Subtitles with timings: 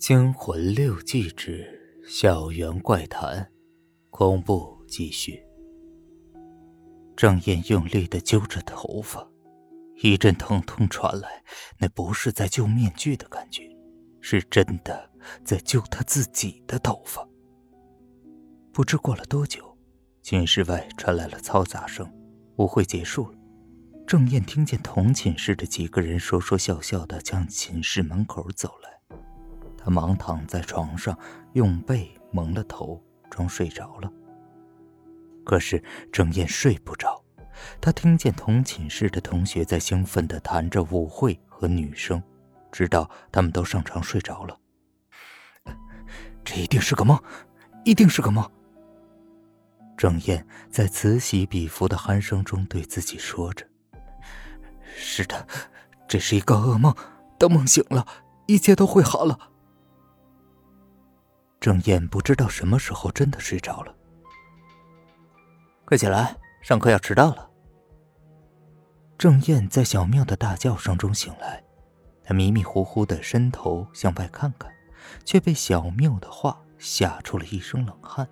[0.00, 3.52] 惊魂六记之校园怪谈，
[4.08, 5.38] 恐怖继续。
[7.14, 9.30] 郑燕用力的揪着头发，
[10.02, 11.44] 一阵疼痛传来，
[11.78, 13.68] 那不是在揪面具的感觉，
[14.22, 15.10] 是真的
[15.44, 17.28] 在揪她自己的头发。
[18.72, 19.76] 不知过了多久，
[20.22, 22.10] 寝室外传来了嘈杂声，
[22.56, 23.38] 舞会结束了。
[24.06, 28.88] 郑燕听见同寝室的几个人说说笑笑的向寝室门口走来。
[29.82, 31.18] 他忙躺在床上，
[31.54, 34.12] 用被蒙了头，装睡着了。
[35.44, 37.20] 可是郑燕睡不着，
[37.80, 42.22] 她听见同寝室的同学在兴奋地谈着舞会和女生，
[42.70, 44.56] 直到他们都上床睡着了。
[46.44, 47.18] 这一定是个梦，
[47.84, 48.48] 一定是个梦。
[49.96, 53.66] 郑燕在此起彼伏的鼾声中对自己说着。
[54.82, 55.46] 是的，
[56.08, 56.94] 这是一个噩梦。
[57.38, 58.06] 等梦醒了，
[58.46, 59.49] 一切都会好了。
[61.60, 63.94] 郑燕不知道什么时候真的睡着了。
[65.84, 67.50] 快起来，上课要迟到了。
[69.18, 71.62] 郑燕在小妙的大叫声中醒来，
[72.24, 74.72] 她迷迷糊糊的伸头向外看看，
[75.26, 78.26] 却被小妙的话吓出了一身冷汗。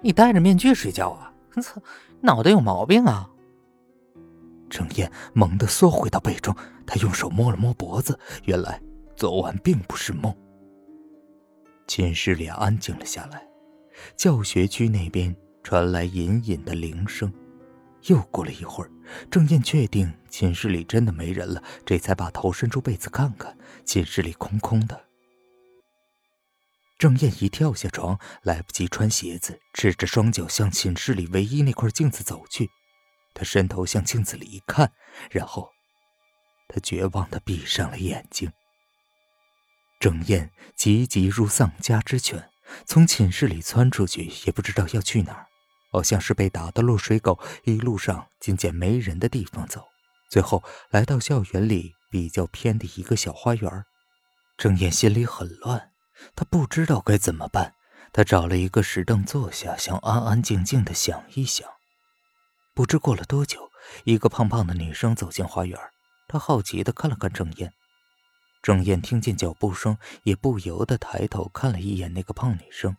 [0.00, 1.32] 你戴着面具睡觉啊？
[1.60, 1.82] 操，
[2.20, 3.28] 脑袋有毛病啊！
[4.70, 6.54] 郑燕猛地缩回到被中，
[6.86, 8.80] 她用手摸了摸脖子，原来
[9.16, 10.32] 昨晚并不是梦。
[11.86, 13.46] 寝室里安静了下来，
[14.16, 17.32] 教学区那边传来隐隐的铃声。
[18.06, 18.90] 又过了一会儿，
[19.30, 25.04] 郑燕确定寝室里真的没人了，这才把头伸出被子看看，寝室里空空的。
[26.98, 32.68] 郑燕一跳下床，来不及穿鞋子，赤着双脚向寝室里唯一那块镜子走去。
[33.34, 34.92] 他伸头向镜子里一看，
[35.30, 35.68] 然后，
[36.68, 38.50] 他绝望的闭上了眼睛。
[40.02, 42.50] 郑燕急急如丧家之犬，
[42.84, 45.46] 从寝室里窜出去，也不知道要去哪儿，
[45.92, 49.86] 好像是被打的落水狗，一路上尽捡没人的地方走，
[50.28, 53.84] 最后来到校园里比较偏的一个小花园。
[54.58, 55.92] 郑燕心里很乱，
[56.34, 57.74] 她不知道该怎么办。
[58.12, 61.64] 她找了一个石凳坐下，想安安静静的想一想。
[62.74, 63.70] 不知过了多久，
[64.02, 65.78] 一个胖胖的女生走进花园。
[66.26, 67.72] 她好奇的看了看郑燕。
[68.62, 72.96] 郑燕听见脚步声，也不由得抬头看了一眼那个胖女生。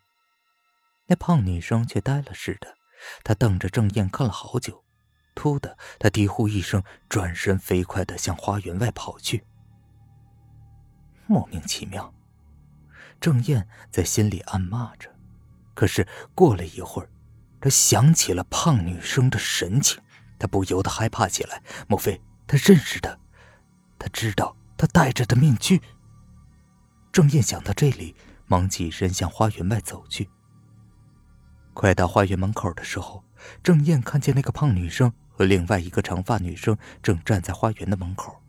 [1.08, 2.76] 那胖女生却呆了似的，
[3.24, 4.84] 她瞪着郑燕看了好久。
[5.34, 9.46] 突的，她低呼一声，转身飞快的向花园外跑去。
[11.26, 12.14] 莫名其妙，
[13.22, 15.10] 郑燕在心里暗骂着。
[15.74, 17.10] 可是过了一会儿。
[17.62, 20.04] 她想起了胖女生的神情，
[20.38, 21.64] 她不由得害怕起来。
[21.88, 23.18] 莫非她认识她？
[23.98, 25.82] 他知道他戴着的面具。
[27.14, 28.14] 郑燕想到这里，
[28.48, 30.30] 忙起身向花园外走去。
[31.74, 33.24] 快到花园门口的时候，
[33.64, 38.42] 郑燕看见那个胖女生和另外一个长发女生正站在花园的门口。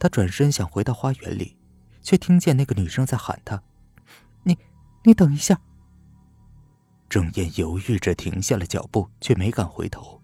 [0.00, 1.56] 她转身想回到花园里，
[2.02, 3.62] 却听见那个女生在喊她
[4.42, 4.58] ：“你，
[5.04, 5.60] 你等一下。”
[7.08, 10.20] 郑燕犹豫着停下了脚步，却没敢回头。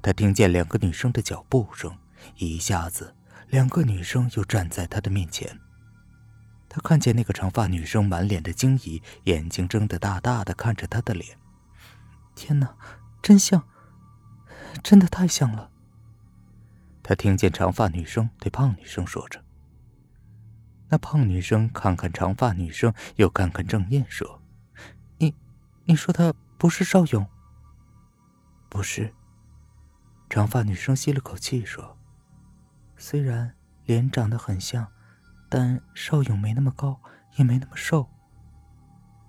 [0.00, 1.98] 她听见两个女生的脚步声，
[2.36, 3.16] 一下子，
[3.48, 5.60] 两个女生又站在他的面前。
[6.68, 11.38] 他看见那个长发女生满脸的惊疑，眼睛睁得大大的看着他的脸。
[12.34, 12.76] 天哪，
[13.22, 13.66] 真像，
[14.82, 15.70] 真的太像了。
[17.02, 19.42] 他听见长发女生对胖女生说着。
[20.88, 24.42] 那胖女生看看长发女生，又看看郑燕，说。
[25.18, 25.34] 你
[25.84, 27.26] 你说他不是邵勇？
[28.68, 29.14] 不是。
[30.28, 31.95] 长发女生吸了口气说
[32.96, 34.86] ：“虽然脸长得很像，
[35.48, 37.00] 但邵勇没那么高，
[37.36, 38.08] 也没那么瘦。”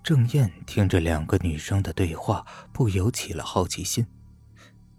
[0.02, 4.06] 郑燕听着两个女生的对话，不由起了好奇心：“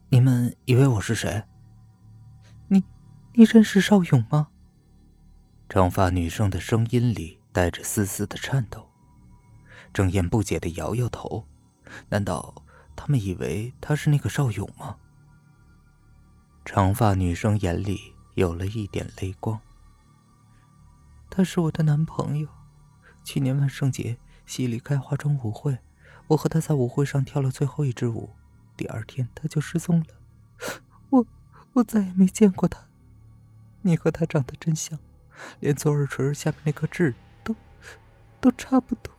[0.10, 1.44] 你们以为我是谁？
[2.68, 2.84] 你，
[3.34, 4.50] 你认识邵勇吗？”
[5.68, 8.88] 长发女生的声音里带着丝丝的颤抖。
[9.92, 11.48] 郑燕不解的摇摇头，
[12.10, 12.64] 难道
[12.96, 14.98] 他们以为他是那个邵勇吗？
[16.66, 19.60] 长发女生眼里有了一点泪光。
[21.30, 22.48] 他是我的男朋友，
[23.26, 25.78] 去年万圣节西里开化妆舞会，
[26.28, 28.30] 我和他在舞会上跳了最后一支舞，
[28.78, 30.06] 第二天他就失踪了，
[31.10, 31.28] 我
[31.74, 32.88] 我再也没见过他。
[33.82, 34.98] 你和他长得真像，
[35.60, 37.14] 连左耳垂下面那颗痣
[37.44, 37.54] 都
[38.40, 39.14] 都差不多。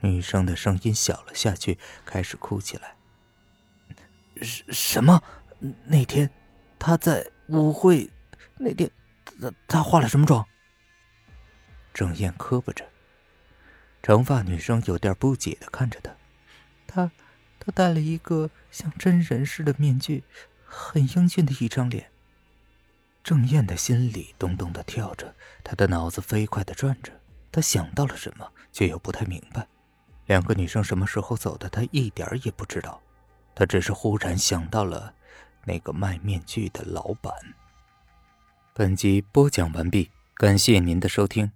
[0.00, 2.96] 女生的声音小了下去，开始哭起来。
[4.42, 5.22] 什什么？
[5.86, 6.28] 那天
[6.84, 8.10] 他在舞会
[8.58, 8.90] 那天，
[9.24, 10.44] 他他化了什么妆？
[11.94, 12.84] 郑燕磕巴着。
[14.02, 16.16] 长发女生有点不解的看着他，
[16.88, 17.12] 他，
[17.60, 20.24] 他戴了一个像真人似的面具，
[20.64, 22.10] 很英俊的一张脸。
[23.22, 27.12] 郑燕的心里咚咚的跳着，她的脑子飞快的转着，
[27.52, 29.68] 她想到了什么，却又不太明白。
[30.26, 33.00] 两个女生什么时候走的，她一点也不知道。
[33.54, 35.14] 她只是忽然想到了
[35.64, 37.32] 那个卖面具的老板。
[38.74, 41.50] 本集播讲完毕，感谢您的收听。